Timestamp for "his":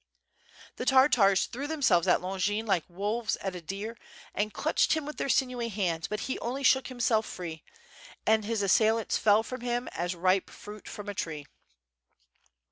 8.43-8.63